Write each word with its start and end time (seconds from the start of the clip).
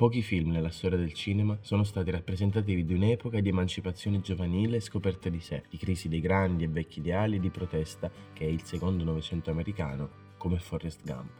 Pochi 0.00 0.22
film 0.22 0.52
nella 0.52 0.70
storia 0.70 0.96
del 0.96 1.12
cinema 1.12 1.58
sono 1.60 1.84
stati 1.84 2.10
rappresentativi 2.10 2.86
di 2.86 2.94
un'epoca 2.94 3.38
di 3.40 3.50
emancipazione 3.50 4.22
giovanile 4.22 4.76
e 4.76 4.80
scoperta 4.80 5.28
di 5.28 5.40
sé, 5.40 5.64
di 5.68 5.76
crisi 5.76 6.08
dei 6.08 6.22
grandi 6.22 6.64
e 6.64 6.68
vecchi 6.68 7.00
ideali 7.00 7.36
e 7.36 7.38
di 7.38 7.50
protesta 7.50 8.10
che 8.32 8.46
è 8.46 8.48
il 8.48 8.62
secondo 8.62 9.04
Novecento 9.04 9.50
americano, 9.50 10.08
come 10.38 10.58
Forrest 10.58 11.04
Gump. 11.04 11.30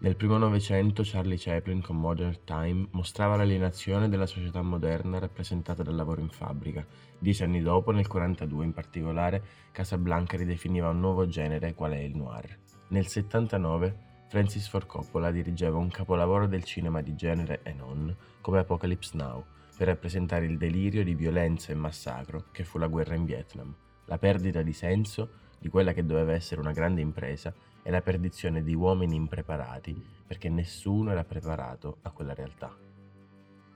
Nel 0.00 0.16
primo 0.16 0.38
Novecento 0.38 1.04
Charlie 1.04 1.38
Chaplin 1.38 1.80
con 1.80 2.00
Modern 2.00 2.36
Time 2.42 2.88
mostrava 2.90 3.36
l'alienazione 3.36 4.08
della 4.08 4.26
società 4.26 4.60
moderna 4.60 5.20
rappresentata 5.20 5.84
dal 5.84 5.94
lavoro 5.94 6.20
in 6.20 6.30
fabbrica. 6.30 6.84
Dieci 7.16 7.44
anni 7.44 7.62
dopo, 7.62 7.92
nel 7.92 8.08
42 8.08 8.64
in 8.64 8.72
particolare, 8.72 9.44
Casablanca 9.70 10.36
ridefiniva 10.36 10.88
un 10.88 10.98
nuovo 10.98 11.28
genere 11.28 11.74
qual 11.74 11.92
è 11.92 12.00
il 12.00 12.16
noir. 12.16 12.58
Nel 12.88 13.06
79 13.06 14.10
Francis 14.32 14.66
Ford 14.66 14.86
Coppola 14.86 15.30
dirigeva 15.30 15.76
un 15.76 15.90
capolavoro 15.90 16.46
del 16.46 16.64
cinema 16.64 17.02
di 17.02 17.14
genere 17.14 17.60
e 17.64 17.74
non, 17.74 18.16
come 18.40 18.60
Apocalypse 18.60 19.14
Now, 19.14 19.44
per 19.76 19.88
rappresentare 19.88 20.46
il 20.46 20.56
delirio 20.56 21.04
di 21.04 21.14
violenza 21.14 21.70
e 21.70 21.74
massacro 21.74 22.46
che 22.50 22.64
fu 22.64 22.78
la 22.78 22.86
guerra 22.86 23.14
in 23.14 23.26
Vietnam, 23.26 23.74
la 24.06 24.16
perdita 24.16 24.62
di 24.62 24.72
senso 24.72 25.32
di 25.58 25.68
quella 25.68 25.92
che 25.92 26.06
doveva 26.06 26.32
essere 26.32 26.62
una 26.62 26.72
grande 26.72 27.02
impresa 27.02 27.52
e 27.82 27.90
la 27.90 28.00
perdizione 28.00 28.62
di 28.62 28.72
uomini 28.72 29.16
impreparati 29.16 30.02
perché 30.26 30.48
nessuno 30.48 31.10
era 31.10 31.24
preparato 31.24 31.98
a 32.00 32.10
quella 32.10 32.32
realtà. 32.32 32.74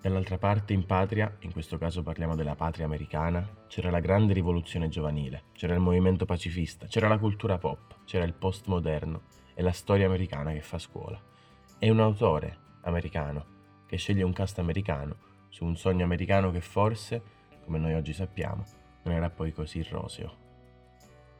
Dall'altra 0.01 0.39
parte, 0.39 0.73
in 0.73 0.87
patria, 0.87 1.37
in 1.41 1.53
questo 1.53 1.77
caso 1.77 2.03
parliamo 2.03 2.35
della 2.35 2.55
patria 2.55 2.87
americana, 2.87 3.47
c'era 3.67 3.91
la 3.91 4.01
grande 4.01 4.33
rivoluzione 4.33 4.89
giovanile, 4.89 5.43
c'era 5.53 5.75
il 5.75 5.81
movimento 5.81 6.25
pacifista, 6.25 6.87
c'era 6.87 7.09
la 7.09 7.19
cultura 7.19 7.59
pop, 7.59 7.97
c'era 8.07 8.25
il 8.25 8.33
postmoderno 8.33 9.45
è 9.57 9.63
la 9.63 9.73
storia 9.73 10.05
americana 10.05 10.53
che 10.53 10.61
fa 10.61 10.77
scuola. 10.77 11.19
È 11.79 11.89
un 11.89 12.01
autore 12.01 12.59
americano 12.83 13.55
che 13.87 13.97
sceglie 13.97 14.23
un 14.23 14.35
cast 14.35 14.59
americano 14.59 15.17
su 15.49 15.65
un 15.65 15.77
sogno 15.77 16.05
americano 16.05 16.51
che 16.51 16.61
forse, 16.61 17.23
come 17.65 17.79
noi 17.79 17.95
oggi 17.95 18.13
sappiamo, 18.13 18.63
non 19.05 19.15
era 19.15 19.31
poi 19.31 19.55
così 19.55 19.83
roseo. 19.83 20.45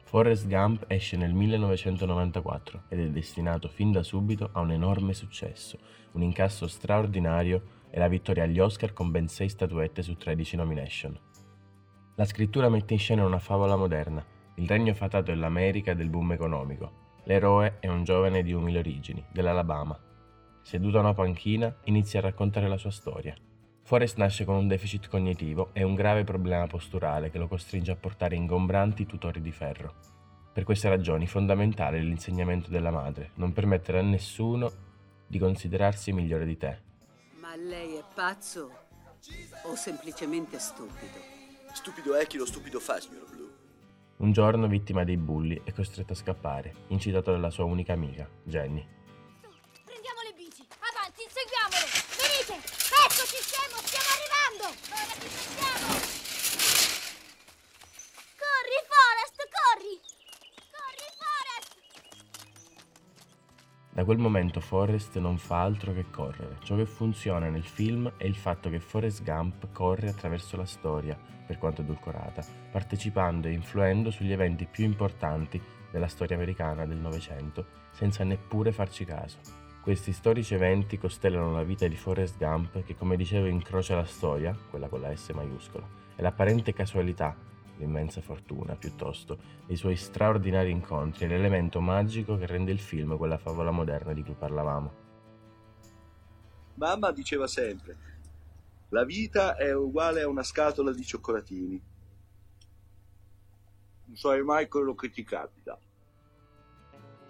Forrest 0.01 0.47
Gump 0.47 0.85
esce 0.87 1.15
nel 1.15 1.31
1994 1.31 2.85
ed 2.87 3.01
è 3.01 3.09
destinato 3.09 3.67
fin 3.67 3.91
da 3.91 4.01
subito 4.01 4.49
a 4.51 4.61
un 4.61 4.71
enorme 4.71 5.13
successo, 5.13 5.77
un 6.13 6.23
incasso 6.23 6.65
straordinario 6.65 7.85
e 7.91 7.99
la 7.99 8.07
vittoria 8.07 8.45
agli 8.45 8.59
Oscar 8.59 8.93
con 8.93 9.11
ben 9.11 9.27
6 9.27 9.47
statuette 9.47 10.01
su 10.01 10.17
13 10.17 10.55
nomination. 10.55 11.19
La 12.15 12.25
scrittura 12.25 12.67
mette 12.67 12.93
in 12.93 12.99
scena 12.99 13.23
una 13.23 13.37
favola 13.37 13.75
moderna, 13.75 14.25
il 14.55 14.67
regno 14.67 14.95
fatato 14.95 15.29
dell'America 15.29 15.91
e 15.91 15.95
del 15.95 16.09
boom 16.09 16.31
economico, 16.31 17.05
L'eroe 17.27 17.79
è 17.81 17.89
un 17.89 18.05
giovane 18.05 18.41
di 18.41 18.53
umili 18.53 18.77
origini, 18.77 19.21
dell'Alabama. 19.29 19.99
Seduto 20.61 20.95
a 20.95 21.01
una 21.01 21.13
panchina, 21.13 21.75
inizia 21.83 22.19
a 22.19 22.21
raccontare 22.21 22.69
la 22.69 22.77
sua 22.77 22.89
storia. 22.89 23.35
Forrest 23.83 24.15
nasce 24.15 24.45
con 24.45 24.55
un 24.55 24.69
deficit 24.69 25.09
cognitivo 25.09 25.71
e 25.73 25.83
un 25.83 25.93
grave 25.93 26.23
problema 26.23 26.67
posturale 26.67 27.29
che 27.29 27.37
lo 27.37 27.49
costringe 27.49 27.91
a 27.91 27.97
portare 27.97 28.37
ingombranti 28.37 29.05
tutori 29.05 29.41
di 29.41 29.51
ferro. 29.51 29.95
Per 30.53 30.63
queste 30.63 30.87
ragioni 30.87 31.27
fondamentale 31.27 31.99
l'insegnamento 31.99 32.69
della 32.69 32.91
madre, 32.91 33.31
non 33.33 33.51
permettere 33.51 33.99
a 33.99 34.03
nessuno 34.03 34.71
di 35.27 35.37
considerarsi 35.37 36.13
migliore 36.13 36.45
di 36.45 36.55
te. 36.55 36.79
Ma 37.41 37.57
lei 37.57 37.95
è 37.95 38.03
pazzo 38.15 38.71
o 39.63 39.75
semplicemente 39.75 40.59
stupido? 40.59 41.19
Stupido 41.73 42.15
è 42.15 42.25
chi 42.25 42.37
lo 42.37 42.45
stupido 42.45 42.79
fa, 42.79 43.01
signor 43.01 43.29
Blue. 43.29 43.46
Un 44.17 44.31
giorno, 44.31 44.65
vittima 44.65 45.03
dei 45.03 45.15
bulli, 45.15 45.61
è 45.63 45.71
costretto 45.71 46.13
a 46.13 46.15
scappare, 46.15 46.73
incitato 46.87 47.29
dalla 47.29 47.51
sua 47.51 47.65
unica 47.65 47.93
amica, 47.93 48.27
Jenny. 48.41 48.83
Prendiamo 49.85 50.21
le 50.25 50.33
bici, 50.33 50.65
avanti, 50.81 51.21
inseguiamole! 51.21 51.85
Venite! 52.17 52.57
Eccoci 52.97 53.37
siamo, 53.45 53.77
stiamo 53.77 54.09
arrivando! 54.17 54.73
Ora 54.89 55.13
ci 55.21 55.36
Da 63.97 64.05
quel 64.05 64.19
momento 64.19 64.59
Forrest 64.59 65.17
non 65.17 65.39
fa 65.39 65.63
altro 65.63 65.91
che 65.91 66.11
correre. 66.11 66.57
Ciò 66.61 66.75
che 66.75 66.85
funziona 66.85 67.49
nel 67.49 67.63
film 67.63 68.13
è 68.15 68.25
il 68.25 68.35
fatto 68.35 68.69
che 68.69 68.79
Forrest 68.79 69.23
Gump 69.23 69.71
corre 69.71 70.09
attraverso 70.09 70.55
la 70.55 70.67
storia, 70.67 71.17
per 71.47 71.57
quanto 71.57 71.81
edulcorata, 71.81 72.45
partecipando 72.69 73.47
e 73.47 73.53
influendo 73.53 74.11
sugli 74.11 74.31
eventi 74.31 74.67
più 74.67 74.85
importanti 74.85 75.59
della 75.89 76.05
storia 76.05 76.35
americana 76.35 76.85
del 76.85 76.99
Novecento, 76.99 77.65
senza 77.89 78.23
neppure 78.23 78.71
farci 78.71 79.03
caso. 79.03 79.39
Questi 79.81 80.11
storici 80.11 80.53
eventi 80.53 80.99
costellano 80.99 81.51
la 81.51 81.63
vita 81.63 81.87
di 81.87 81.95
Forrest 81.95 82.37
Gump 82.37 82.83
che, 82.83 82.95
come 82.95 83.15
dicevo, 83.15 83.47
incrocia 83.47 83.95
la 83.95 84.05
storia, 84.05 84.55
quella 84.69 84.89
con 84.89 85.01
la 85.01 85.15
S 85.15 85.31
maiuscola, 85.31 85.87
e 86.15 86.21
l'apparente 86.21 86.71
casualità, 86.71 87.35
l'immensa 87.77 88.21
fortuna, 88.21 88.75
piuttosto, 88.75 89.37
dei 89.65 89.75
suoi 89.75 89.95
straordinari 89.95 90.71
incontri 90.71 91.25
è 91.25 91.27
l'elemento 91.27 91.79
magico 91.79 92.37
che 92.37 92.45
rende 92.45 92.71
il 92.71 92.79
film 92.79 93.17
quella 93.17 93.37
favola 93.37 93.71
moderna 93.71 94.13
di 94.13 94.23
cui 94.23 94.35
parlavamo. 94.35 95.05
Mamma 96.75 97.11
diceva 97.11 97.47
sempre, 97.47 97.97
la 98.89 99.03
vita 99.03 99.55
è 99.55 99.73
uguale 99.73 100.21
a 100.21 100.27
una 100.27 100.43
scatola 100.43 100.93
di 100.93 101.03
cioccolatini. 101.03 101.81
Non 104.05 104.15
sai 104.15 104.41
mai 104.43 104.67
quello 104.67 104.95
che 104.95 105.09
ti 105.09 105.23
capita. 105.23 105.77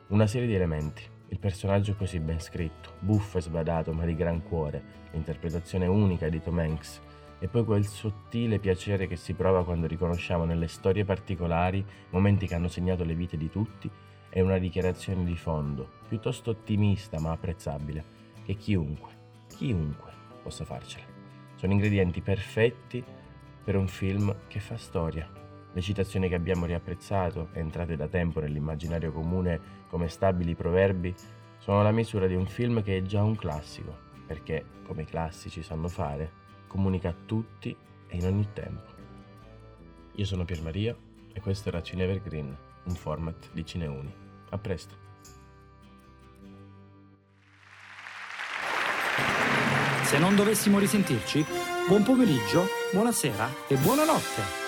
Una 0.07 0.27
serie 0.27 0.47
di 0.47 0.53
elementi. 0.53 1.15
Il 1.29 1.39
personaggio 1.39 1.95
così 1.95 2.19
ben 2.19 2.39
scritto, 2.39 2.93
buffo 2.99 3.39
e 3.39 3.41
sbadato 3.41 3.91
ma 3.91 4.05
di 4.05 4.15
gran 4.15 4.43
cuore, 4.43 5.09
l'interpretazione 5.11 5.85
unica 5.85 6.29
di 6.29 6.41
Tom 6.41 6.59
Hanks 6.59 7.01
e 7.39 7.47
poi 7.47 7.63
quel 7.63 7.85
sottile 7.85 8.59
piacere 8.59 9.07
che 9.07 9.15
si 9.15 9.33
prova 9.33 9.63
quando 9.63 9.87
riconosciamo 9.87 10.43
nelle 10.45 10.67
storie 10.67 11.05
particolari 11.05 11.85
momenti 12.09 12.47
che 12.47 12.55
hanno 12.55 12.67
segnato 12.67 13.03
le 13.03 13.15
vite 13.15 13.37
di 13.37 13.49
tutti 13.49 13.89
è 14.29 14.41
una 14.41 14.57
dichiarazione 14.57 15.23
di 15.23 15.35
fondo, 15.35 15.89
piuttosto 16.07 16.51
ottimista 16.51 17.19
ma 17.19 17.31
apprezzabile, 17.31 18.03
che 18.43 18.55
chiunque, 18.55 19.11
chiunque 19.47 20.11
possa 20.43 20.65
farcela. 20.65 21.05
Sono 21.55 21.73
ingredienti 21.73 22.21
perfetti 22.21 23.03
per 23.63 23.75
un 23.75 23.87
film 23.87 24.35
che 24.47 24.59
fa 24.59 24.77
storia. 24.77 25.29
Le 25.73 25.81
citazioni 25.81 26.29
che 26.29 26.35
abbiamo 26.35 26.65
riapprezzato, 26.65 27.49
entrate 27.53 27.95
da 27.95 28.07
tempo 28.07 28.39
nell'immaginario 28.39 29.11
comune 29.11 29.59
come 29.87 30.07
stabili 30.07 30.55
proverbi, 30.55 31.13
sono 31.57 31.81
la 31.81 31.91
misura 31.91 32.27
di 32.27 32.35
un 32.35 32.45
film 32.45 32.83
che 32.83 32.97
è 32.97 33.01
già 33.01 33.23
un 33.23 33.35
classico, 33.35 33.95
perché, 34.25 34.63
come 34.85 35.03
i 35.03 35.05
classici 35.05 35.61
sanno 35.61 35.87
fare, 35.87 36.45
comunica 36.67 37.09
a 37.09 37.15
tutti 37.25 37.75
e 38.07 38.15
in 38.15 38.25
ogni 38.25 38.47
tempo. 38.53 38.95
Io 40.15 40.25
sono 40.25 40.45
Pier 40.45 40.61
Maria 40.61 40.95
e 41.33 41.39
questo 41.39 41.69
era 41.69 41.81
Cinevergreen, 41.81 42.57
un 42.83 42.95
format 42.95 43.51
di 43.51 43.65
Cineuni. 43.65 44.13
A 44.49 44.57
presto! 44.57 45.05
Se 50.03 50.17
non 50.19 50.35
dovessimo 50.35 50.79
risentirci, 50.79 51.45
buon 51.87 52.03
pomeriggio, 52.03 52.65
buonasera 52.93 53.67
e 53.67 53.75
buonanotte. 53.75 54.66